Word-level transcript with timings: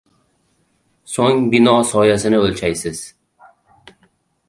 Soʻng 1.17 1.45
bino 1.53 1.75
soyasini 1.91 2.43
oʻlchaysiz. 2.49 3.07